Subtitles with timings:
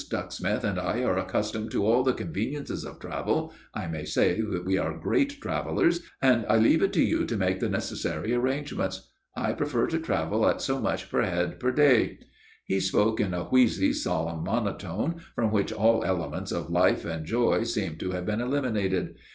[0.09, 4.65] Ducksmith and I are accustomed to all the conveniences of travel I may say that
[4.65, 9.11] we are great travellers and I leave it to you to make the necessary arrangements.
[9.37, 12.17] I prefer to travel at so much per head per day."
[12.65, 17.61] He spoke in a wheezy, solemn monotone, from which all elements of life and joy
[17.61, 19.13] seemed to have been eliminated.